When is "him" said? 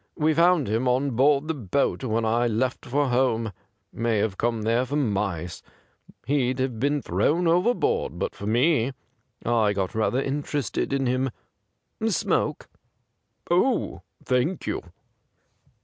0.67-0.87, 11.05-11.29